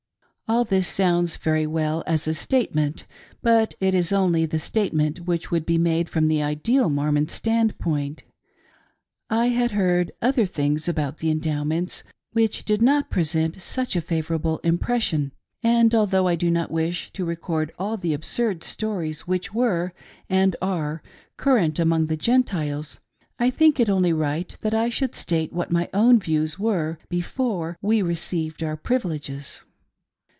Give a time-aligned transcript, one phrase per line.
[0.47, 3.07] All this sounds very well as a statement,
[3.41, 8.25] but it is only the statement which would be made from the ideal Mormon standpoint.
[9.29, 12.03] I had heard other things about the Endowments'
[12.33, 15.31] which did not present such a favorable impression,
[15.63, 19.93] and although I do not wish to record all the absurd stories which were,
[20.29, 21.01] and are,
[21.37, 22.99] current among the Gentiles,
[23.39, 27.77] I think it only right that I should state what my own views were before
[27.81, 29.61] we received our privileges.